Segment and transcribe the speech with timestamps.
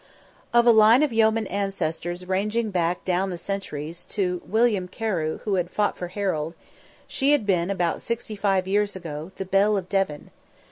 [0.51, 5.37] Of a line of yeomen ancestors ranging back down the centuries to the William Carew
[5.43, 6.55] who had fought for Harold,
[7.07, 10.31] she had been, about sixty five years ago, the belle of Devon.